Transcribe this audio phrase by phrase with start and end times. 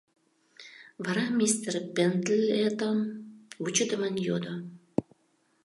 [1.03, 2.99] Вара мистер Пендлетон
[3.61, 4.53] вучыдымын йодо: